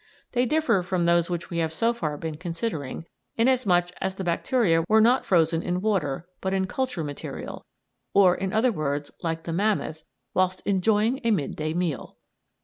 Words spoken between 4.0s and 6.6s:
as the bacteria were not frozen in water, but